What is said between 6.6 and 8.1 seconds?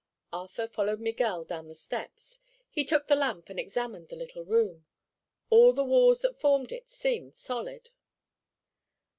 it seemed solid.